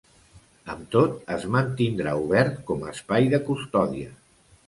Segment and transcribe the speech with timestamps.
[0.75, 4.17] Amb tot es mantindrà obert com espai de custòdia.